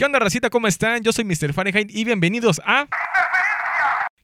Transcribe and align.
¿Qué 0.00 0.06
onda, 0.06 0.18
racita? 0.18 0.48
¿Cómo 0.48 0.66
están? 0.66 1.02
Yo 1.02 1.12
soy 1.12 1.26
Mr. 1.26 1.52
Fahrenheit 1.52 1.94
y 1.94 2.04
bienvenidos 2.04 2.58
a... 2.64 2.88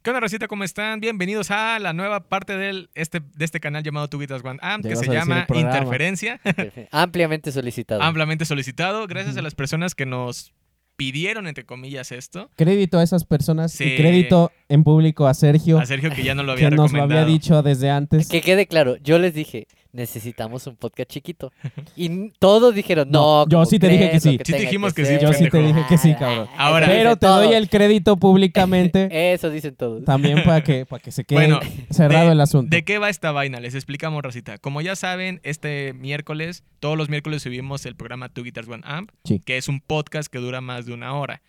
¿Qué 0.02 0.08
onda, 0.08 0.20
racita? 0.20 0.48
¿Cómo 0.48 0.64
están? 0.64 1.00
Bienvenidos 1.00 1.50
a 1.50 1.78
la 1.78 1.92
nueva 1.92 2.20
parte 2.30 2.56
del, 2.56 2.88
este, 2.94 3.20
de 3.20 3.44
este 3.44 3.60
canal 3.60 3.82
llamado 3.82 4.08
Tu 4.08 4.18
Guitas 4.18 4.42
One 4.42 4.58
Amp, 4.62 4.84
Ya 4.84 4.88
que 4.88 4.96
se 4.96 5.12
llama. 5.12 5.46
Interferencia. 5.54 6.40
Ampliamente 6.92 7.52
solicitado. 7.52 8.00
Ampliamente 8.00 8.46
solicitado. 8.46 9.06
Gracias 9.06 9.36
a 9.36 9.42
las 9.42 9.54
personas 9.54 9.94
que 9.94 10.06
nos 10.06 10.54
pidieron, 10.96 11.46
entre 11.46 11.66
comillas, 11.66 12.10
esto. 12.10 12.50
Crédito 12.56 12.98
a 12.98 13.02
esas 13.02 13.26
personas 13.26 13.70
Sí. 13.72 13.84
y 13.84 13.96
crédito 13.96 14.52
en 14.70 14.82
público 14.82 15.26
a 15.26 15.34
Sergio, 15.34 15.78
A 15.78 15.84
Sergio, 15.84 16.10
que 16.10 16.22
ya 16.22 16.34
no 16.34 16.42
lo 16.42 16.52
había 16.52 16.70
que 16.70 16.76
nos 16.76 16.90
lo 16.90 16.96
recomendado. 16.96 17.20
había 17.20 17.30
dicho 17.34 17.62
desde 17.62 17.90
antes. 17.90 18.28
Que 18.30 18.40
quede 18.40 18.66
claro, 18.66 18.96
yo 19.02 19.18
les 19.18 19.34
dije, 19.34 19.66
necesitamos 19.96 20.66
un 20.66 20.76
podcast 20.76 21.10
chiquito. 21.10 21.52
Y 21.96 22.30
todos 22.38 22.74
dijeron, 22.74 23.10
no. 23.10 23.44
No, 23.44 23.48
yo 23.48 23.56
¿cómo 23.58 23.66
sí 23.66 23.78
te 23.78 23.88
dije 23.88 24.10
que 24.10 24.20
sí. 24.20 24.38
Sí 24.44 24.52
te 24.52 24.58
dijimos 24.58 24.94
que 24.94 25.04
sí, 25.04 25.12
ser". 25.12 25.22
Yo 25.22 25.32
sí 25.32 25.48
te 25.50 25.58
dije 25.58 25.84
que 25.88 25.98
sí, 25.98 26.14
cabrón. 26.14 26.46
Ahora- 26.56 26.86
Pero 26.86 27.16
te 27.16 27.26
doy 27.26 27.52
el 27.54 27.68
crédito 27.68 28.16
públicamente 28.16 29.08
Eso 29.32 29.50
dicen 29.50 29.74
todos. 29.74 30.04
también 30.04 30.44
para 30.44 30.62
que, 30.62 30.86
para 30.86 31.02
que 31.02 31.10
se 31.10 31.24
quede 31.24 31.38
Bueno, 31.38 31.60
cerrado 31.90 32.26
de- 32.26 32.32
el 32.32 32.40
asunto. 32.40 32.74
¿De 32.74 32.84
qué 32.84 32.98
va 32.98 33.08
esta 33.08 33.32
vaina? 33.32 33.58
Les 33.58 33.74
explicamos, 33.74 34.22
Racita. 34.22 34.58
Como 34.58 34.80
ya 34.82 34.94
saben, 34.96 35.40
este 35.42 35.92
miércoles, 35.94 36.62
todos 36.80 36.96
los 36.96 37.08
miércoles 37.08 37.42
subimos 37.42 37.84
el 37.86 37.96
programa 37.96 38.28
Two 38.28 38.44
Guitars 38.44 38.68
One 38.68 38.82
Amp, 38.86 39.10
Sí. 39.24 39.40
que 39.44 39.56
es 39.56 39.68
un 39.68 39.80
podcast 39.80 40.30
que 40.30 40.38
dura 40.38 40.60
más 40.60 40.86
de 40.86 40.92
una 40.92 41.14
hora. 41.14 41.42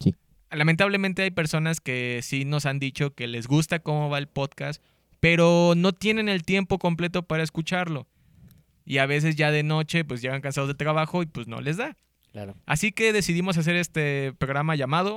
Sí. 0.00 0.14
Lamentablemente 0.50 1.22
hay 1.22 1.30
personas 1.30 1.80
que 1.80 2.20
sí 2.22 2.44
nos 2.44 2.66
han 2.66 2.78
dicho 2.78 3.14
que 3.14 3.26
les 3.26 3.46
gusta 3.46 3.78
cómo 3.80 4.08
va 4.08 4.18
el 4.18 4.28
podcast, 4.28 4.82
pero 5.24 5.72
no 5.74 5.94
tienen 5.94 6.28
el 6.28 6.42
tiempo 6.44 6.78
completo 6.78 7.22
para 7.22 7.42
escucharlo. 7.42 8.06
Y 8.84 8.98
a 8.98 9.06
veces 9.06 9.36
ya 9.36 9.50
de 9.50 9.62
noche 9.62 10.04
pues 10.04 10.20
llegan 10.20 10.42
cansados 10.42 10.68
de 10.68 10.74
trabajo 10.74 11.22
y 11.22 11.26
pues 11.26 11.46
no 11.48 11.62
les 11.62 11.78
da. 11.78 11.96
Claro. 12.32 12.54
Así 12.66 12.92
que 12.92 13.10
decidimos 13.14 13.56
hacer 13.56 13.74
este 13.76 14.34
programa 14.36 14.76
llamado 14.76 15.16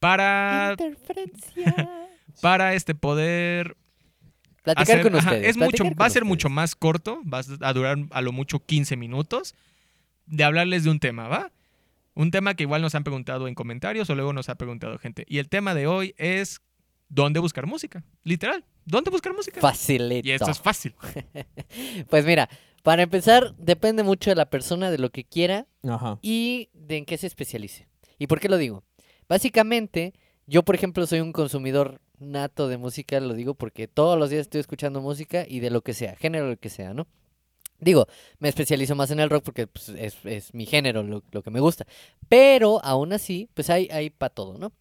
para 0.00 0.76
Interferencia. 0.78 1.88
para 2.42 2.74
este 2.74 2.94
poder 2.94 3.74
Platicar 4.64 4.98
hacer- 4.98 5.02
con 5.02 5.16
ajá, 5.16 5.30
ustedes. 5.30 5.48
es 5.48 5.56
mucho, 5.56 5.84
va 5.98 6.04
a 6.04 6.10
ser 6.10 6.26
mucho 6.26 6.50
más 6.50 6.74
corto, 6.74 7.22
va 7.24 7.40
a 7.62 7.72
durar 7.72 7.96
a 8.10 8.20
lo 8.20 8.32
mucho 8.32 8.58
15 8.60 8.98
minutos 8.98 9.54
de 10.26 10.44
hablarles 10.44 10.84
de 10.84 10.90
un 10.90 11.00
tema, 11.00 11.26
¿va? 11.26 11.52
Un 12.12 12.30
tema 12.30 12.52
que 12.52 12.64
igual 12.64 12.82
nos 12.82 12.94
han 12.94 13.02
preguntado 13.02 13.48
en 13.48 13.54
comentarios 13.54 14.10
o 14.10 14.14
luego 14.14 14.34
nos 14.34 14.50
ha 14.50 14.56
preguntado 14.56 14.98
gente. 14.98 15.24
Y 15.26 15.38
el 15.38 15.48
tema 15.48 15.74
de 15.74 15.86
hoy 15.86 16.14
es 16.18 16.60
dónde 17.12 17.40
buscar 17.40 17.66
música. 17.66 18.02
Literal, 18.24 18.64
¿dónde 18.84 19.10
buscar 19.10 19.34
música? 19.34 19.60
Facilito. 19.60 20.26
Y 20.26 20.32
esto 20.32 20.50
es 20.50 20.60
fácil. 20.60 20.94
Pues 22.08 22.26
mira, 22.26 22.48
para 22.82 23.02
empezar, 23.02 23.54
depende 23.56 24.02
mucho 24.02 24.30
de 24.30 24.36
la 24.36 24.50
persona, 24.50 24.90
de 24.90 24.98
lo 24.98 25.10
que 25.10 25.24
quiera 25.24 25.66
Ajá. 25.88 26.18
y 26.20 26.68
de 26.74 26.98
en 26.98 27.04
qué 27.04 27.16
se 27.16 27.26
especialice. 27.26 27.88
¿Y 28.18 28.26
por 28.26 28.40
qué 28.40 28.48
lo 28.48 28.58
digo? 28.58 28.84
Básicamente, 29.28 30.12
yo 30.46 30.62
por 30.62 30.74
ejemplo 30.74 31.06
soy 31.06 31.20
un 31.20 31.32
consumidor 31.32 32.00
nato 32.18 32.68
de 32.68 32.76
música, 32.76 33.20
lo 33.20 33.34
digo 33.34 33.54
porque 33.54 33.88
todos 33.88 34.18
los 34.18 34.30
días 34.30 34.42
estoy 34.42 34.60
escuchando 34.60 35.00
música 35.00 35.44
y 35.48 35.60
de 35.60 35.70
lo 35.70 35.80
que 35.82 35.94
sea, 35.94 36.16
género 36.16 36.48
lo 36.48 36.56
que 36.58 36.68
sea, 36.68 36.92
¿no? 36.92 37.06
Digo, 37.82 38.06
me 38.38 38.48
especializo 38.48 38.94
más 38.94 39.10
en 39.10 39.18
el 39.18 39.28
rock 39.28 39.42
porque 39.42 39.66
pues, 39.66 39.88
es, 39.88 40.16
es 40.24 40.54
mi 40.54 40.66
género, 40.66 41.02
lo, 41.02 41.24
lo 41.32 41.42
que 41.42 41.50
me 41.50 41.58
gusta. 41.58 41.84
Pero 42.28 42.80
aún 42.84 43.12
así, 43.12 43.48
pues 43.54 43.70
hay, 43.70 43.88
hay 43.90 44.08
para 44.08 44.32
todo, 44.32 44.56
¿no? 44.56 44.72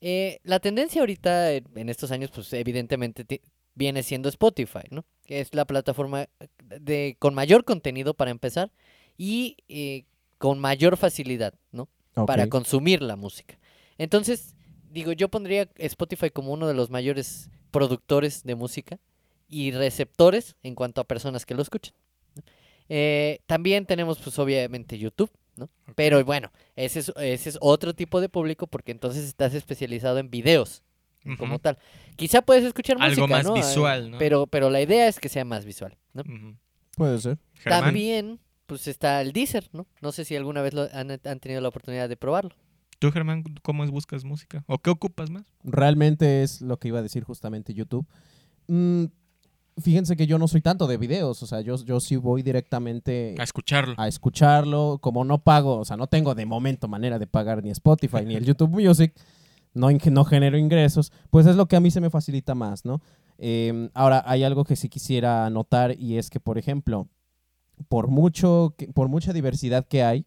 Eh, 0.00 0.40
la 0.44 0.58
tendencia 0.58 1.02
ahorita 1.02 1.52
eh, 1.52 1.62
en 1.74 1.90
estos 1.90 2.10
años, 2.10 2.30
pues 2.34 2.50
evidentemente 2.54 3.42
viene 3.74 4.02
siendo 4.02 4.30
Spotify, 4.30 4.88
¿no? 4.90 5.04
Que 5.26 5.40
es 5.40 5.54
la 5.54 5.66
plataforma 5.66 6.26
de, 6.64 7.16
con 7.18 7.34
mayor 7.34 7.64
contenido 7.64 8.14
para 8.14 8.30
empezar 8.30 8.72
y 9.18 9.58
eh, 9.68 10.04
con 10.38 10.58
mayor 10.58 10.96
facilidad, 10.96 11.52
¿no? 11.70 11.88
Para 12.26 12.48
consumir 12.48 13.02
la 13.02 13.16
música. 13.16 13.58
Entonces, 13.98 14.56
digo, 14.90 15.12
yo 15.12 15.28
pondría 15.28 15.68
Spotify 15.76 16.30
como 16.30 16.52
uno 16.54 16.66
de 16.66 16.74
los 16.74 16.88
mayores 16.88 17.50
productores 17.70 18.42
de 18.42 18.54
música 18.54 18.98
y 19.48 19.70
receptores 19.72 20.56
en 20.62 20.74
cuanto 20.74 21.02
a 21.02 21.04
personas 21.04 21.44
que 21.44 21.54
lo 21.54 21.60
escuchan. 21.60 21.94
Eh, 22.88 23.40
también 23.46 23.86
tenemos, 23.86 24.18
pues 24.18 24.38
obviamente, 24.38 24.98
YouTube, 24.98 25.30
¿no? 25.56 25.68
Pero 25.94 26.24
bueno, 26.24 26.50
ese 26.76 27.00
es, 27.00 27.12
ese 27.16 27.50
es 27.50 27.58
otro 27.60 27.94
tipo 27.94 28.20
de 28.20 28.28
público 28.28 28.66
porque 28.66 28.92
entonces 28.92 29.24
estás 29.24 29.54
especializado 29.54 30.18
en 30.18 30.30
videos 30.30 30.82
como 31.36 31.58
tal. 31.58 31.78
Quizá 32.16 32.40
puedes 32.42 32.64
escuchar 32.64 32.96
Algo 33.00 33.26
música, 33.26 33.36
más 33.36 33.44
¿no? 33.44 33.56
Eh, 33.56 33.60
visual, 33.60 34.10
¿no? 34.12 34.18
Pero, 34.18 34.46
pero 34.46 34.70
la 34.70 34.80
idea 34.80 35.08
es 35.08 35.20
que 35.20 35.28
sea 35.28 35.44
más 35.44 35.64
visual, 35.64 35.96
¿no? 36.14 36.22
Puede 36.96 37.18
ser. 37.18 37.38
Germán, 37.54 37.82
También, 37.82 38.40
pues 38.66 38.88
está 38.88 39.20
el 39.20 39.32
Deezer, 39.32 39.68
¿no? 39.72 39.86
No 40.00 40.12
sé 40.12 40.24
si 40.24 40.36
alguna 40.36 40.62
vez 40.62 40.72
lo 40.72 40.88
han, 40.92 41.10
han 41.10 41.40
tenido 41.40 41.60
la 41.60 41.68
oportunidad 41.68 42.08
de 42.08 42.16
probarlo. 42.16 42.54
¿tú, 42.98 43.12
Germán, 43.12 43.44
cómo 43.62 43.84
es 43.84 43.90
buscas 43.90 44.24
música? 44.24 44.64
¿O 44.66 44.78
qué 44.78 44.90
ocupas 44.90 45.30
más? 45.30 45.44
Realmente 45.62 46.42
es 46.42 46.60
lo 46.60 46.78
que 46.78 46.88
iba 46.88 46.98
a 46.98 47.02
decir 47.02 47.24
justamente 47.24 47.74
YouTube. 47.74 48.06
Mm, 48.66 49.04
fíjense 49.80 50.16
que 50.16 50.26
yo 50.26 50.38
no 50.38 50.48
soy 50.48 50.60
tanto 50.60 50.86
de 50.86 50.96
videos, 50.96 51.42
o 51.42 51.46
sea, 51.46 51.60
yo, 51.60 51.76
yo 51.84 52.00
sí 52.00 52.16
voy 52.16 52.42
directamente 52.42 53.34
A 53.38 53.42
escucharlo. 53.42 53.94
a 53.96 54.08
escucharlo, 54.08 54.98
como 55.00 55.24
no 55.24 55.38
pago, 55.38 55.76
o 55.78 55.84
sea, 55.84 55.96
no 55.96 56.06
tengo 56.06 56.34
de 56.34 56.46
momento 56.46 56.88
manera 56.88 57.18
de 57.18 57.26
pagar 57.26 57.62
ni 57.62 57.70
Spotify 57.70 58.24
ni 58.24 58.34
el 58.34 58.44
YouTube 58.44 58.70
Music, 58.70 59.14
no, 59.74 59.88
no 59.90 60.24
genero 60.24 60.58
ingresos, 60.58 61.12
pues 61.30 61.46
es 61.46 61.56
lo 61.56 61.66
que 61.66 61.76
a 61.76 61.80
mí 61.80 61.90
se 61.90 62.00
me 62.00 62.10
facilita 62.10 62.54
más, 62.54 62.84
¿no? 62.84 63.00
Eh, 63.38 63.88
ahora, 63.94 64.22
hay 64.26 64.42
algo 64.42 64.64
que 64.64 64.76
sí 64.76 64.88
quisiera 64.88 65.48
notar 65.50 65.94
y 65.98 66.18
es 66.18 66.28
que, 66.28 66.40
por 66.40 66.58
ejemplo, 66.58 67.08
por, 67.88 68.08
mucho, 68.08 68.74
por 68.94 69.08
mucha 69.08 69.32
diversidad 69.32 69.86
que 69.86 70.02
hay, 70.02 70.26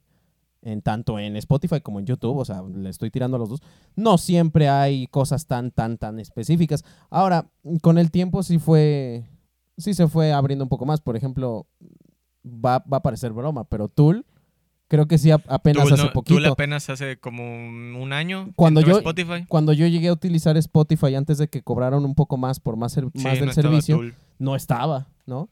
en 0.61 0.81
tanto 0.81 1.19
en 1.19 1.35
Spotify 1.37 1.81
como 1.81 1.99
en 1.99 2.05
YouTube, 2.05 2.37
o 2.37 2.45
sea, 2.45 2.61
le 2.61 2.89
estoy 2.89 3.09
tirando 3.09 3.35
a 3.37 3.39
los 3.39 3.49
dos, 3.49 3.61
no 3.95 4.17
siempre 4.17 4.69
hay 4.69 5.07
cosas 5.07 5.47
tan, 5.47 5.71
tan, 5.71 5.97
tan 5.97 6.19
específicas. 6.19 6.85
Ahora, 7.09 7.49
con 7.81 7.97
el 7.97 8.11
tiempo 8.11 8.43
sí 8.43 8.59
fue, 8.59 9.25
sí 9.81 9.93
se 9.93 10.07
fue 10.07 10.31
abriendo 10.31 10.63
un 10.65 10.69
poco 10.69 10.85
más. 10.85 11.01
Por 11.01 11.15
ejemplo, 11.17 11.65
va, 12.45 12.79
va 12.91 12.97
a 12.97 13.01
parecer 13.03 13.31
broma, 13.33 13.63
pero 13.65 13.87
Tool, 13.87 14.25
creo 14.87 15.07
que 15.07 15.17
sí 15.17 15.31
a- 15.31 15.41
apenas 15.47 15.91
hace 15.91 16.03
no- 16.03 16.11
poquito. 16.13 16.51
apenas 16.51 16.89
hace 16.89 17.17
como 17.17 17.43
un 17.43 18.13
año 18.13 18.49
Cuando 18.55 18.81
yo- 18.81 18.97
Spotify. 18.97 19.45
Cuando 19.47 19.73
yo 19.73 19.87
llegué 19.87 20.07
a 20.09 20.13
utilizar 20.13 20.57
Spotify 20.57 21.15
antes 21.15 21.37
de 21.37 21.47
que 21.47 21.61
cobraran 21.61 22.03
un 22.05 22.15
poco 22.15 22.37
más 22.37 22.59
por 22.59 22.77
más, 22.77 22.91
ser- 22.93 23.05
Sí, 23.15 23.23
más 23.23 23.35
del 23.39 23.45
no 23.47 23.53
servicio, 23.53 23.97
Tool. 23.97 24.15
no 24.39 24.55
estaba, 24.55 25.07
¿no? 25.25 25.49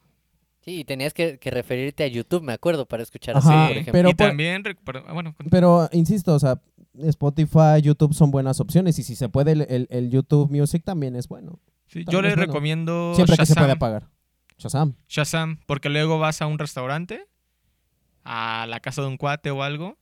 Sí, 0.62 0.80
y 0.82 0.84
tenías 0.84 1.14
que, 1.14 1.40
que 1.40 1.52
referirte 1.52 2.04
a 2.04 2.08
YouTube, 2.08 2.44
me 2.44 2.52
acuerdo, 2.52 2.86
para 2.86 3.02
escuchar 3.02 3.38
Ajá, 3.38 3.48
así, 3.66 3.68
por 3.70 3.78
ejemplo. 3.78 3.92
pero 3.94 4.10
y 4.10 4.14
por- 4.14 4.28
también, 4.28 4.64
ah, 5.08 5.14
bueno, 5.14 5.34
con- 5.34 5.48
Pero 5.50 5.88
insisto, 5.94 6.36
o 6.36 6.40
sea, 6.40 6.62
Spotify, 6.98 7.82
YouTube 7.82 8.14
son 8.14 8.30
buenas 8.30 8.60
opciones 8.60 9.00
y 9.00 9.04
si 9.04 9.16
se 9.16 9.30
puede 9.30 9.54
el, 9.54 9.62
el- 9.70 9.88
el 9.90 10.10
YouTube 10.10 10.52
Music 10.52 10.84
también 10.84 11.16
es 11.16 11.28
bueno. 11.30 11.60
sí, 11.88 12.04
yo 12.10 12.22
les 12.22 12.36
bueno. 12.36 12.46
recomiendo 12.48 13.14
Siempre 13.16 13.38
que 13.38 13.46
se 13.46 13.56
pueda 13.56 13.78
pagar. 13.78 14.10
Shazam. 14.60 14.94
Shazam, 15.08 15.58
porque 15.66 15.90
luego 15.90 16.20
vas 16.20 16.42
a 16.42 16.48
un 16.48 16.60
restaurante, 16.60 17.26
a 18.24 18.66
la 18.70 18.80
casa 18.80 19.02
de 19.02 19.08
un 19.08 19.18
cuate 19.18 19.50
o 19.52 19.64
algo, 19.64 19.98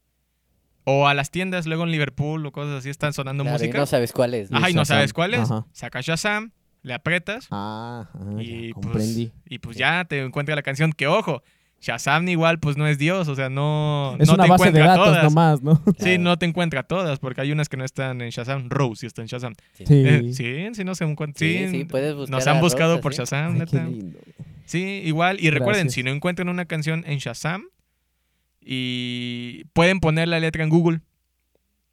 o 0.83 1.07
a 1.07 1.13
las 1.13 1.31
tiendas, 1.31 1.65
luego 1.67 1.83
en 1.83 1.91
Liverpool 1.91 2.45
o 2.45 2.51
cosas 2.51 2.79
así, 2.79 2.89
están 2.89 3.13
sonando 3.13 3.43
Claro, 3.43 3.57
y 3.57 3.61
música. 3.61 3.77
no 3.79 3.85
sabes 3.85 4.11
cuál 4.13 4.33
es. 4.33 4.51
¿no? 4.51 4.57
Ajá, 4.57 4.69
y 4.69 4.73
no 4.73 4.85
sabes 4.85 5.13
cuál 5.13 5.33
es. 5.33 5.41
Ajá. 5.51 5.65
Sacas 5.73 6.05
Shazam, 6.05 6.51
le 6.81 6.93
aprietas 6.93 7.47
Ah, 7.51 8.09
ah, 8.13 8.19
y, 8.41 8.67
ya, 8.69 8.73
pues, 8.73 8.85
comprendí. 8.85 9.31
y 9.45 9.59
pues 9.59 9.77
ya 9.77 10.05
te 10.05 10.23
encuentra 10.23 10.55
la 10.55 10.61
canción. 10.61 10.93
Que 10.93 11.07
ojo, 11.07 11.43
Shazam 11.81 12.27
igual 12.29 12.59
pues 12.59 12.77
no 12.77 12.87
es 12.87 12.97
Dios, 12.97 13.27
o 13.27 13.35
sea, 13.35 13.49
no, 13.49 14.15
es 14.19 14.27
no 14.29 14.35
una 14.35 14.43
te 14.45 14.49
base 14.49 14.63
de 14.71 14.79
encuentra 14.79 14.87
datos 14.87 15.05
todas. 15.07 15.23
nomás, 15.25 15.61
¿no? 15.61 15.83
Sí, 15.99 16.17
no 16.17 16.37
te 16.39 16.45
encuentra 16.45 16.83
todas, 16.83 17.19
porque 17.19 17.41
hay 17.41 17.51
unas 17.51 17.67
que 17.69 17.75
no 17.77 17.83
están 17.83 18.21
en 18.21 18.29
Shazam. 18.29 18.69
Rose 18.69 19.01
sí 19.01 19.05
está 19.07 19.21
en 19.21 19.27
Shazam. 19.27 19.53
Sí. 19.73 19.83
Eh, 19.89 20.31
sí, 20.33 20.67
sí, 20.73 20.83
no 20.85 20.95
se 20.95 21.03
encuentra. 21.03 21.37
Sí, 21.39 21.65
Sí, 21.67 21.79
sí, 21.79 21.83
puedes 21.85 22.15
buscar 22.15 22.31
Nos 22.31 22.47
han 22.47 22.61
buscado 22.61 22.93
Rose 22.93 23.01
por. 23.03 23.13
Shazam, 23.13 23.59
Ay, 23.59 23.67
qué 23.69 23.77
lindo. 23.77 24.19
Sí, 24.67 25.01
igual. 25.03 25.37
Y 25.39 25.49
recuerden, 25.49 25.85
Gracias. 25.85 25.93
si 25.95 26.03
no 26.03 26.11
encuentran 26.11 26.49
una 26.49 26.65
canción 26.65 27.03
en 27.07 27.17
Shazam, 27.17 27.63
y 28.61 29.63
pueden 29.73 29.99
poner 29.99 30.27
la 30.27 30.39
letra 30.39 30.63
en 30.63 30.69
Google. 30.69 31.01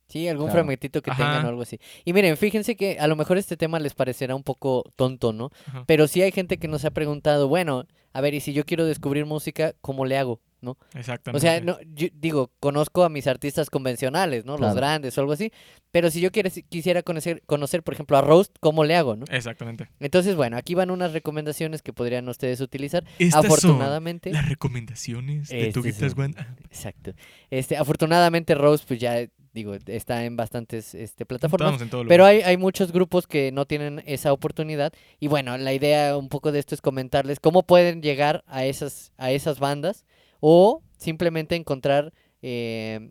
Sí, 0.08 0.28
algún 0.28 0.46
Claro. 0.46 0.58
fragmentito 0.58 1.02
que 1.02 1.10
tengan 1.12 1.46
o 1.46 1.48
algo 1.48 1.62
así. 1.62 1.78
Y 2.04 2.12
miren, 2.12 2.36
fíjense 2.36 2.76
que 2.76 2.98
a 2.98 3.06
lo 3.06 3.16
mejor 3.16 3.38
este 3.38 3.56
tema 3.56 3.78
les 3.80 3.94
parecerá 3.94 4.34
un 4.34 4.42
poco 4.42 4.84
tonto, 4.96 5.32
¿no? 5.32 5.50
Ajá. 5.66 5.84
Pero 5.86 6.06
sí 6.08 6.20
hay 6.22 6.30
gente 6.30 6.58
que 6.58 6.68
nos 6.68 6.84
ha 6.84 6.90
preguntado, 6.90 7.48
bueno, 7.48 7.86
a 8.12 8.20
ver, 8.20 8.34
y 8.34 8.40
si 8.40 8.52
yo 8.52 8.64
quiero 8.64 8.84
descubrir 8.86 9.24
música, 9.24 9.74
¿cómo 9.80 10.04
le 10.04 10.18
hago? 10.18 10.40
¿No? 10.64 10.78
Exactamente. 10.94 11.36
O 11.36 11.40
sea, 11.40 11.60
no, 11.60 11.78
yo 11.94 12.08
digo, 12.14 12.50
conozco 12.58 13.04
a 13.04 13.08
mis 13.08 13.26
artistas 13.26 13.68
convencionales, 13.68 14.44
¿no? 14.44 14.56
Claro. 14.56 14.70
Los 14.70 14.76
grandes 14.76 15.18
o 15.18 15.20
algo 15.20 15.34
así. 15.34 15.52
Pero 15.90 16.10
si 16.10 16.20
yo 16.20 16.30
quisiera 16.32 17.02
conocer, 17.02 17.42
conocer, 17.46 17.84
por 17.84 17.94
ejemplo, 17.94 18.16
a 18.16 18.20
Roast, 18.20 18.56
¿cómo 18.58 18.82
le 18.82 18.96
hago, 18.96 19.14
no? 19.14 19.26
Exactamente. 19.30 19.88
Entonces, 20.00 20.34
bueno, 20.34 20.56
aquí 20.56 20.74
van 20.74 20.90
unas 20.90 21.12
recomendaciones 21.12 21.82
que 21.82 21.92
podrían 21.92 22.28
ustedes 22.28 22.60
utilizar. 22.60 23.04
Estas 23.18 23.44
Afortunadamente. 23.44 24.30
son 24.30 24.40
las 24.40 24.48
recomendaciones 24.48 25.50
de 25.50 25.72
tu 25.72 25.80
Estas 25.80 25.84
Guitas 25.84 26.18
One. 26.18 26.34
Exacto. 26.64 27.12
Este, 27.50 27.76
afortunadamente, 27.76 28.56
Roast, 28.56 28.88
pues 28.88 28.98
ya, 28.98 29.24
digo, 29.52 29.76
está 29.86 30.24
en 30.24 30.36
bastantes 30.36 30.96
este, 30.96 31.26
plataformas. 31.26 31.80
Estamos 31.80 32.02
en 32.02 32.08
Pero 32.08 32.24
hay, 32.24 32.40
hay 32.42 32.56
muchos 32.56 32.90
grupos 32.90 33.28
que 33.28 33.52
no 33.52 33.66
tienen 33.66 34.02
esa 34.04 34.32
oportunidad. 34.32 34.92
Y 35.20 35.28
bueno, 35.28 35.56
la 35.58 35.72
idea 35.72 36.16
un 36.16 36.28
poco 36.28 36.50
de 36.50 36.58
esto 36.58 36.74
es 36.74 36.80
comentarles 36.80 37.38
cómo 37.38 37.62
pueden 37.62 38.02
llegar 38.02 38.42
a 38.48 38.64
esas, 38.64 39.12
a 39.16 39.30
esas 39.30 39.60
bandas 39.60 40.04
o 40.46 40.82
simplemente 40.98 41.56
encontrar 41.56 42.12
eh, 42.42 43.10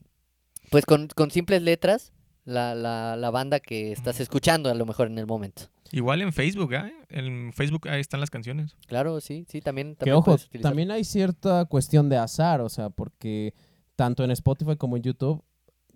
pues 0.69 0.85
con, 0.85 1.07
con 1.07 1.31
simples 1.31 1.63
letras 1.63 2.13
la, 2.45 2.75
la, 2.75 3.15
la 3.15 3.31
banda 3.31 3.59
que 3.59 3.91
estás 3.91 4.19
escuchando 4.19 4.69
a 4.69 4.75
lo 4.75 4.85
mejor 4.85 5.07
en 5.07 5.17
el 5.17 5.25
momento. 5.25 5.63
Igual 5.91 6.21
en 6.21 6.31
Facebook, 6.31 6.73
¿eh? 6.73 6.93
En 7.09 7.51
Facebook 7.51 7.87
ahí 7.87 8.01
están 8.01 8.19
las 8.19 8.29
canciones. 8.29 8.77
Claro, 8.85 9.19
sí, 9.19 9.47
sí, 9.49 9.61
también. 9.61 9.95
Que 9.95 9.95
también 9.95 10.17
ojo, 10.17 10.25
puedes 10.25 10.45
utilizar. 10.45 10.69
también 10.69 10.91
hay 10.91 11.03
cierta 11.03 11.65
cuestión 11.65 12.07
de 12.07 12.17
azar, 12.17 12.61
o 12.61 12.69
sea, 12.69 12.91
porque 12.91 13.55
tanto 13.95 14.23
en 14.23 14.29
Spotify 14.29 14.75
como 14.75 14.95
en 14.97 15.01
YouTube 15.01 15.43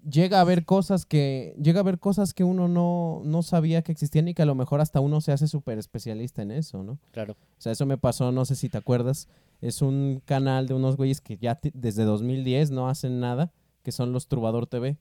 llega 0.09 0.39
a 0.39 0.41
haber 0.41 0.65
cosas 0.65 1.05
que 1.05 1.53
llega 1.61 1.79
a 1.79 1.83
haber 1.83 1.99
cosas 1.99 2.33
que 2.33 2.43
uno 2.43 2.67
no, 2.67 3.21
no 3.25 3.43
sabía 3.43 3.83
que 3.83 3.91
existían 3.91 4.27
y 4.27 4.33
que 4.33 4.41
a 4.41 4.45
lo 4.45 4.55
mejor 4.55 4.81
hasta 4.81 5.01
uno 5.01 5.21
se 5.21 5.33
hace 5.33 5.47
súper 5.47 5.77
especialista 5.77 6.41
en 6.41 6.49
eso, 6.49 6.81
¿no? 6.81 6.97
Claro. 7.11 7.33
O 7.33 7.61
sea, 7.61 7.71
eso 7.71 7.85
me 7.85 7.99
pasó, 7.99 8.31
no 8.31 8.43
sé 8.45 8.55
si 8.55 8.69
te 8.69 8.77
acuerdas, 8.79 9.27
es 9.61 9.81
un 9.81 10.21
canal 10.25 10.67
de 10.67 10.73
unos 10.73 10.97
güeyes 10.97 11.21
que 11.21 11.37
ya 11.37 11.59
desde 11.73 12.03
2010 12.03 12.71
no 12.71 12.89
hacen 12.89 13.19
nada, 13.19 13.51
que 13.83 13.91
son 13.91 14.11
los 14.13 14.27
Trubador 14.27 14.67
TV, 14.67 14.97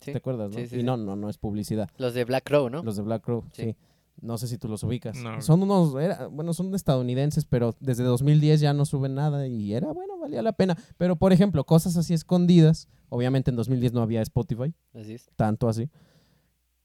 sí. 0.00 0.12
¿te 0.12 0.16
acuerdas, 0.16 0.50
no? 0.50 0.56
Sí, 0.58 0.66
sí, 0.66 0.76
y 0.76 0.78
sí. 0.80 0.84
no, 0.84 0.96
no, 0.96 1.16
no 1.16 1.28
es 1.28 1.38
publicidad. 1.38 1.88
Los 1.98 2.14
de 2.14 2.24
Black 2.24 2.44
Crow, 2.44 2.68
¿no? 2.70 2.82
Los 2.82 2.96
de 2.96 3.02
Black 3.02 3.22
Crow, 3.22 3.44
Sí. 3.52 3.62
sí. 3.62 3.76
No 4.20 4.36
sé 4.38 4.46
si 4.46 4.58
tú 4.58 4.68
los 4.68 4.82
ubicas. 4.84 5.16
No. 5.16 5.40
Son 5.40 5.62
unos, 5.62 5.94
era- 5.96 6.26
bueno, 6.28 6.52
son 6.54 6.72
estadounidenses, 6.74 7.44
pero 7.46 7.74
desde 7.80 8.04
2010 8.04 8.60
ya 8.60 8.72
no 8.74 8.84
suben 8.84 9.14
nada 9.14 9.48
y 9.48 9.72
era, 9.72 9.90
bueno, 9.92 10.18
valía 10.18 10.42
la 10.42 10.52
pena. 10.52 10.76
Pero, 10.98 11.16
por 11.16 11.32
ejemplo, 11.32 11.64
cosas 11.64 11.96
así 11.96 12.12
escondidas, 12.14 12.88
obviamente 13.08 13.50
en 13.50 13.56
2010 13.56 13.94
no 13.94 14.02
había 14.02 14.20
Spotify, 14.22 14.74
Así 14.94 15.14
es. 15.14 15.28
tanto 15.34 15.68
así. 15.68 15.88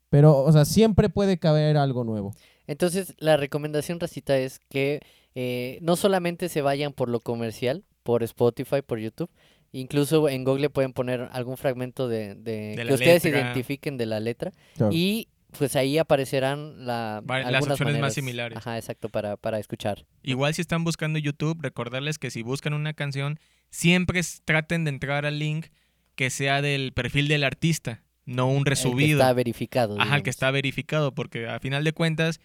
Pero, 0.10 0.38
o 0.44 0.52
sea, 0.52 0.66
siempre 0.66 1.10
puede 1.10 1.38
caber 1.38 1.78
algo 1.78 2.04
nuevo. 2.04 2.34
Entonces, 2.68 3.16
la 3.18 3.38
recomendación, 3.38 4.00
Racita, 4.00 4.38
es 4.38 4.60
que 4.70 5.00
eh, 5.36 5.80
no 5.82 5.96
solamente 5.96 6.50
se 6.50 6.62
vayan 6.62 6.94
por 6.94 7.10
lo 7.10 7.20
comercial, 7.20 7.84
por 8.04 8.24
Spotify, 8.24 8.82
por 8.86 9.00
YouTube, 9.00 9.30
incluso 9.72 10.30
en 10.30 10.44
Google 10.44 10.70
pueden 10.70 10.94
poner 10.94 11.28
algún 11.32 11.58
fragmento 11.58 12.08
de, 12.08 12.36
de- 12.36 12.70
De 12.72 12.76
que 12.78 12.84
la 12.86 12.94
ustedes 12.94 13.24
letra. 13.24 13.40
identifiquen 13.42 13.98
de 13.98 14.06
la 14.06 14.20
letra 14.20 14.52
Claro. 14.76 14.92
y 14.94 15.28
pues 15.58 15.76
ahí 15.76 15.98
aparecerán 15.98 16.86
la, 16.86 17.22
Va- 17.30 17.50
las 17.50 17.66
opciones 17.68 18.00
más 18.00 18.14
similares. 18.14 18.58
Ajá, 18.58 18.78
exacto, 18.78 19.10
para, 19.10 19.38
para 19.38 19.60
escuchar. 19.60 20.06
Igual 20.24 20.54
si 20.54 20.62
están 20.62 20.84
buscando 20.84 21.20
YouTube, 21.20 21.58
recordarles 21.62 22.18
que 22.20 22.32
si 22.32 22.42
buscan 22.44 22.74
una 22.74 22.94
canción, 22.94 23.40
siempre 23.70 24.22
traten 24.46 24.84
de 24.84 24.90
entrar 24.90 25.26
al 25.26 25.40
link 25.40 25.68
que 26.16 26.30
sea 26.30 26.62
del 26.62 26.92
perfil 26.94 27.28
del 27.28 27.44
artista, 27.44 28.04
no 28.26 28.48
un 28.50 28.58
El 28.60 28.64
que 28.66 28.70
resubido. 28.72 29.20
está 29.20 29.34
verificado. 29.34 30.00
Ajá, 30.02 30.16
el 30.18 30.24
que 30.24 30.30
está 30.30 30.50
verificado, 30.52 31.14
porque 31.14 31.48
a 31.48 31.60
final 31.60 31.84
de 31.84 31.94
cuentas 31.94 32.40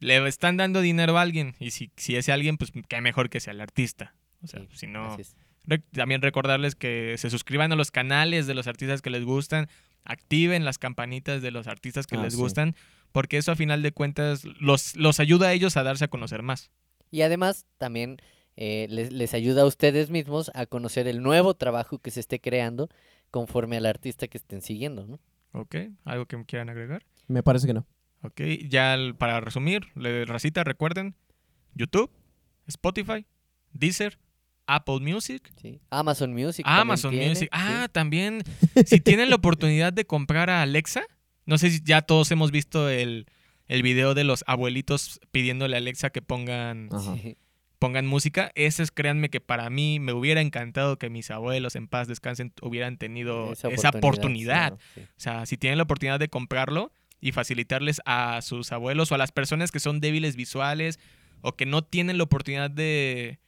le 0.00 0.26
están 0.28 0.56
dando 0.56 0.80
dinero 0.80 1.18
a 1.18 1.22
alguien 1.22 1.54
y 1.58 1.70
si, 1.72 1.90
si 1.96 2.16
ese 2.16 2.32
alguien, 2.32 2.56
pues 2.56 2.72
qué 2.88 3.00
mejor 3.00 3.30
que 3.30 3.40
sea 3.40 3.52
el 3.52 3.60
artista. 3.60 4.14
O 4.42 4.46
sea, 4.46 4.60
Sí, 4.60 4.68
si 4.72 4.86
no... 4.86 5.16
Re- 5.66 5.78
También 5.92 6.22
recordarles 6.22 6.74
que 6.76 7.16
se 7.18 7.28
suscriban 7.28 7.72
a 7.72 7.76
los 7.76 7.90
canales 7.90 8.46
de 8.46 8.54
los 8.54 8.66
artistas 8.66 9.02
que 9.02 9.10
les 9.10 9.24
gustan, 9.24 9.68
activen 10.04 10.64
las 10.64 10.78
campanitas 10.78 11.42
de 11.42 11.50
los 11.50 11.66
artistas 11.66 12.06
que 12.06 12.16
Ah, 12.16 12.22
les 12.22 12.34
sí. 12.34 12.40
gustan, 12.40 12.74
porque 13.12 13.36
eso 13.36 13.52
a 13.52 13.56
final 13.56 13.82
de 13.82 13.92
cuentas 13.92 14.44
los, 14.60 14.96
los 14.96 15.20
ayuda 15.20 15.48
a 15.48 15.52
ellos 15.52 15.76
a 15.76 15.82
darse 15.82 16.04
a 16.04 16.08
conocer 16.08 16.42
más. 16.42 16.70
Y 17.10 17.20
además 17.22 17.66
también 17.76 18.16
eh, 18.56 18.86
les, 18.88 19.12
les 19.12 19.34
ayuda 19.34 19.62
a 19.62 19.66
ustedes 19.66 20.08
mismos 20.08 20.50
a 20.54 20.64
conocer 20.66 21.06
el 21.06 21.22
nuevo 21.22 21.54
trabajo 21.54 21.98
que 21.98 22.10
se 22.10 22.20
esté 22.20 22.40
creando 22.40 22.88
conforme 23.30 23.76
al 23.76 23.84
artista 23.86 24.26
que 24.28 24.38
estén 24.38 24.62
siguiendo, 24.62 25.06
¿no? 25.06 25.20
¿Ok? 25.52 25.76
¿Algo 26.04 26.24
que 26.26 26.42
quieran 26.46 26.70
agregar? 26.70 27.04
Me 27.26 27.42
parece 27.42 27.66
que 27.66 27.74
no. 27.74 27.86
Ok, 28.22 28.40
ya 28.68 28.94
el- 28.94 29.14
para 29.14 29.40
resumir, 29.40 29.88
le- 29.94 30.24
Racita, 30.24 30.64
recuerden, 30.64 31.14
YouTube, 31.74 32.10
Spotify, 32.66 33.26
Deezer, 33.72 34.18
Apple 34.66 35.00
Music, 35.00 35.50
Sí. 35.60 35.80
Amazon 35.90 36.32
Music. 36.34 36.64
también 36.64 36.80
Amazon 36.82 37.10
tiene, 37.12 37.28
Music. 37.28 37.42
sí. 37.44 37.48
Ah, 37.52 37.88
también, 37.90 38.42
si 38.86 39.00
tienen 39.00 39.30
la 39.30 39.36
oportunidad 39.36 39.92
de 39.92 40.04
comprar 40.04 40.50
a 40.50 40.62
Alexa, 40.62 41.04
no 41.46 41.56
sé 41.58 41.70
si 41.70 41.80
ya 41.82 42.02
todos 42.02 42.30
hemos 42.32 42.50
visto 42.50 42.88
el, 42.90 43.26
el 43.68 43.82
video 43.82 44.14
de 44.14 44.24
los 44.24 44.44
abuelitos 44.46 45.20
pidiéndole 45.30 45.76
a 45.76 45.78
Alexa 45.78 46.10
que 46.10 46.20
pongan. 46.22 46.88
Sí. 47.22 47.36
pongan 47.78 48.06
música. 48.06 48.50
Ese 48.56 48.82
es, 48.82 48.90
créanme 48.90 49.30
que 49.30 49.40
para 49.40 49.70
mí 49.70 50.00
me 50.00 50.12
hubiera 50.12 50.40
encantado 50.40 50.98
que 50.98 51.10
mis 51.10 51.30
abuelos 51.30 51.76
en 51.76 51.86
paz 51.86 52.08
descansen 52.08 52.52
hubieran 52.60 52.98
tenido 52.98 53.52
esa, 53.52 53.68
oportunidad. 53.90 54.70
claro, 54.70 54.78
sí. 54.96 55.02
O 55.02 55.06
sea, 55.20 55.46
si 55.46 55.56
tienen 55.56 55.76
la 55.78 55.84
oportunidad 55.84 56.18
de 56.18 56.28
comprarlo 56.28 56.92
y 57.20 57.32
facilitarles 57.32 58.00
a 58.04 58.40
sus 58.42 58.70
abuelos 58.72 59.10
o 59.10 59.14
a 59.14 59.18
las 59.18 59.32
personas 59.32 59.70
que 59.72 59.80
son 59.80 60.00
débiles 60.00 60.36
visuales 60.36 60.98
o 61.40 61.52
que 61.56 61.66
no 61.66 61.82
tienen 61.82 62.18
la 62.18 62.24
oportunidad 62.24 62.70
de, 62.70 63.38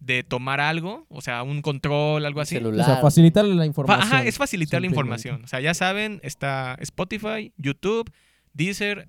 de 0.00 0.22
tomar 0.22 0.60
algo, 0.60 1.06
o 1.08 1.20
sea, 1.20 1.42
un 1.42 1.60
control, 1.62 2.24
algo 2.24 2.40
así. 2.40 2.56
O 2.56 2.74
sea, 2.84 2.96
facilitarle 2.98 3.54
la 3.54 3.66
información. 3.66 4.02
Ajá, 4.06 4.24
es 4.24 4.36
facilitar 4.36 4.80
la 4.80 4.86
información. 4.86 5.44
O 5.44 5.46
sea, 5.46 5.60
ya 5.60 5.74
saben, 5.74 6.20
está 6.22 6.76
Spotify, 6.80 7.52
YouTube, 7.56 8.10
Deezer, 8.54 9.08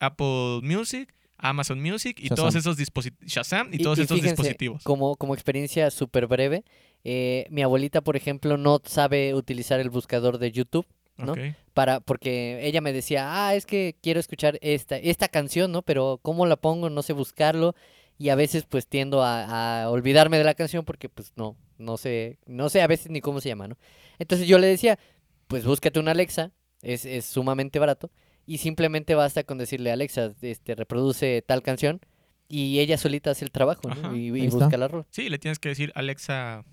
Apple 0.00 0.60
Music, 0.62 1.14
Amazon 1.36 1.82
Music 1.82 2.18
y 2.20 2.24
Shazam. 2.24 2.36
todos 2.36 2.54
esos 2.54 2.76
dispositivos, 2.76 3.30
Shazam 3.32 3.68
y, 3.72 3.76
Y- 3.76 3.82
todos 3.82 3.98
y 3.98 4.02
estos 4.02 4.16
fíjense, 4.18 4.34
dispositivos. 4.42 4.82
Como, 4.82 5.16
como 5.16 5.34
experiencia 5.34 5.90
súper 5.90 6.26
breve, 6.26 6.64
eh, 7.04 7.46
mi 7.50 7.62
abuelita, 7.62 8.00
por 8.02 8.16
ejemplo, 8.16 8.56
no 8.56 8.80
sabe 8.84 9.34
utilizar 9.34 9.78
el 9.80 9.90
buscador 9.90 10.38
de 10.38 10.52
YouTube. 10.52 10.86
¿No? 11.16 11.34
Para 11.72 12.00
porque 12.00 12.66
ella 12.66 12.80
me 12.80 12.92
decía, 12.92 13.46
ah, 13.46 13.54
es 13.54 13.66
que 13.66 13.96
quiero 14.02 14.20
escuchar 14.20 14.58
esta, 14.62 14.96
esta 14.96 15.28
canción, 15.28 15.72
¿no? 15.72 15.82
Pero 15.82 16.18
¿cómo 16.22 16.46
la 16.46 16.56
pongo? 16.56 16.90
No 16.90 17.02
sé 17.02 17.12
buscarlo. 17.12 17.74
Y 18.16 18.28
a 18.28 18.36
veces 18.36 18.64
pues 18.68 18.86
tiendo 18.86 19.22
a, 19.22 19.82
a 19.82 19.90
olvidarme 19.90 20.38
de 20.38 20.44
la 20.44 20.54
canción 20.54 20.84
porque 20.84 21.08
pues 21.08 21.32
no, 21.34 21.56
no 21.78 21.96
sé, 21.96 22.38
no 22.46 22.68
sé 22.68 22.82
a 22.82 22.86
veces 22.86 23.10
ni 23.10 23.20
cómo 23.20 23.40
se 23.40 23.48
llama, 23.48 23.68
¿no? 23.68 23.76
Entonces 24.18 24.46
yo 24.46 24.58
le 24.58 24.66
decía, 24.66 24.98
pues 25.46 25.64
búscate 25.64 25.98
una 25.98 26.12
Alexa, 26.12 26.52
es, 26.82 27.04
es 27.04 27.24
sumamente 27.24 27.78
barato, 27.78 28.10
y 28.46 28.58
simplemente 28.58 29.14
basta 29.14 29.44
con 29.44 29.58
decirle, 29.58 29.90
Alexa, 29.90 30.32
este, 30.42 30.74
reproduce 30.74 31.42
tal 31.42 31.62
canción, 31.62 32.00
y 32.48 32.78
ella 32.80 32.98
solita 32.98 33.30
hace 33.30 33.44
el 33.44 33.50
trabajo, 33.50 33.88
¿no? 33.88 33.92
Ajá. 33.92 34.16
Y, 34.16 34.48
busca 34.48 34.76
la 34.76 34.88
rola. 34.88 35.06
Sí, 35.10 35.28
le 35.28 35.38
tienes 35.38 35.58
que 35.58 35.70
decir 35.70 35.92
Alexa 35.94 36.64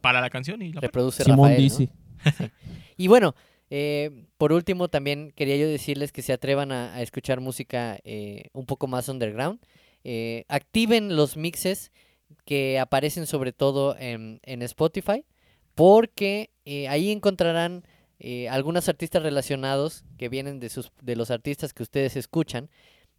para 0.00 0.20
la 0.20 0.28
canción 0.28 0.60
y 0.60 0.72
la. 0.72 0.80
Reproduce 0.80 1.22
Simón 1.22 1.50
Rafael, 1.50 1.56
¿no? 1.56 1.62
dice. 1.62 1.92
Y 2.96 3.08
bueno, 3.08 3.34
eh, 3.70 4.26
por 4.36 4.52
último 4.52 4.88
también 4.88 5.32
quería 5.34 5.56
yo 5.56 5.68
decirles 5.68 6.12
que 6.12 6.22
se 6.22 6.32
atrevan 6.32 6.72
a, 6.72 6.94
a 6.94 7.02
escuchar 7.02 7.40
música 7.40 7.98
eh, 8.04 8.48
un 8.52 8.66
poco 8.66 8.86
más 8.86 9.08
underground. 9.08 9.60
Eh, 10.04 10.44
activen 10.48 11.16
los 11.16 11.36
mixes 11.36 11.90
que 12.44 12.78
aparecen 12.78 13.26
sobre 13.26 13.52
todo 13.52 13.96
en, 13.98 14.40
en 14.42 14.62
Spotify 14.62 15.24
porque 15.74 16.50
eh, 16.64 16.88
ahí 16.88 17.10
encontrarán 17.10 17.84
eh, 18.18 18.48
algunos 18.48 18.88
artistas 18.88 19.22
relacionados 19.22 20.04
que 20.18 20.28
vienen 20.28 20.60
de, 20.60 20.68
sus, 20.68 20.92
de 21.02 21.16
los 21.16 21.30
artistas 21.30 21.72
que 21.72 21.82
ustedes 21.82 22.16
escuchan 22.16 22.70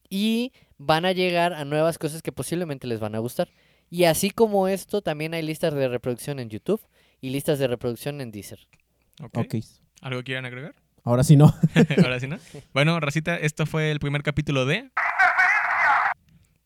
y 0.10 0.54
van 0.78 1.06
a 1.06 1.12
llegar 1.12 1.54
a 1.54 1.66
nuevas 1.66 1.98
cosas 1.98 2.22
que 2.22 2.32
posiblemente 2.32 2.88
les 2.88 3.00
van 3.00 3.16
a 3.16 3.20
gustar. 3.20 3.50
Y 3.90 4.06
así 4.06 4.30
como 4.30 4.68
esto, 4.68 5.02
también 5.02 5.34
hay 5.34 5.42
listas 5.42 5.74
de 5.74 5.88
reproducción 5.88 6.40
en 6.40 6.50
YouTube 6.50 6.82
y 7.22 7.30
listas 7.32 7.60
de 7.60 7.68
reproducción 7.68 8.22
en 8.22 8.32
Deezer. 8.32 8.60
Ok. 9.22 9.38
Ok. 9.38 9.56
¿Algo 10.06 10.22
quieran 10.24 10.46
agregar? 10.46 10.76
Ahora 11.04 11.24
sí 11.24 11.36
no. 11.36 11.52
Ahora 12.04 12.20
sí, 12.20 12.28
¿no? 12.28 12.38
Bueno, 12.76 13.00
Racita, 13.00 13.36
esto 13.38 13.66
fue 13.66 13.90
el 13.92 14.00
primer 14.00 14.22
capítulo 14.22 14.66
de... 14.68 14.90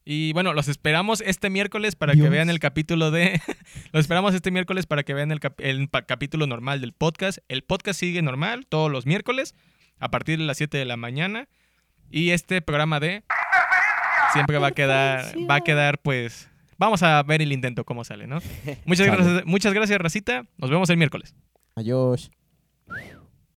Y 0.03 0.33
bueno, 0.33 0.53
los 0.53 0.67
esperamos 0.67 1.21
este 1.25 1.49
miércoles 1.49 1.95
para 1.95 2.13
que 2.15 2.27
vean 2.29 2.49
el 2.49 2.59
capítulo 2.59 3.11
de... 3.11 3.39
los 3.93 4.01
esperamos 4.01 4.33
este 4.35 4.51
miércoles 4.51 4.87
para 4.87 5.03
que 5.03 5.13
vean 5.13 5.31
el, 5.31 5.39
cap- 5.39 5.59
el 5.61 5.87
pa- 5.87 6.01
capítulo 6.01 6.47
normal 6.47 6.81
del 6.81 6.91
podcast. 6.93 7.37
El 7.47 7.63
podcast 7.63 7.97
sigue 7.99 8.21
normal 8.21 8.65
todos 8.67 8.91
los 8.91 9.05
miércoles 9.05 9.55
a 9.99 10.09
partir 10.11 10.37
de 10.39 10.45
las 10.45 10.57
7 10.57 10.77
de 10.77 10.85
la 10.85 10.97
mañana. 10.97 11.47
Y 12.09 12.31
este 12.31 12.61
programa 12.61 12.99
de... 12.99 13.23
Siempre 14.33 14.57
va 14.57 14.67
a 14.67 14.71
quedar... 14.71 15.25
Va 15.49 15.55
a 15.55 15.61
quedar 15.61 15.99
pues... 15.99 16.49
Vamos 16.77 17.03
a 17.03 17.21
ver 17.23 17.41
el 17.41 17.51
intento 17.53 17.85
cómo 17.85 18.03
sale, 18.03 18.25
¿no? 18.27 18.39
Muchas 18.85 19.07
gracias, 19.07 19.45
muchas 19.45 19.73
gracias, 19.73 19.99
Racita. 19.99 20.45
Nos 20.57 20.69
vemos 20.69 20.89
el 20.89 20.97
miércoles. 20.97 21.35
Adiós. 21.75 22.31